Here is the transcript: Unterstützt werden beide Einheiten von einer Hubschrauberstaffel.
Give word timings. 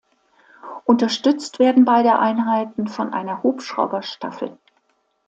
Unterstützt 0.85 1.59
werden 1.59 1.85
beide 1.85 2.17
Einheiten 2.17 2.87
von 2.87 3.13
einer 3.13 3.43
Hubschrauberstaffel. 3.43 4.57